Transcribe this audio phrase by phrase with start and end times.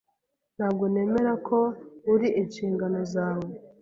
[0.57, 1.57] Ntabwo nemera ko
[2.13, 3.47] uri inshingano zawe.